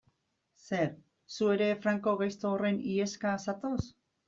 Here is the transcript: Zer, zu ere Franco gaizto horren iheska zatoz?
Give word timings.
Zer, 0.67 0.87
zu 1.35 1.51
ere 1.57 1.67
Franco 1.83 2.15
gaizto 2.23 2.55
horren 2.55 2.83
iheska 2.95 3.37
zatoz? 3.47 3.79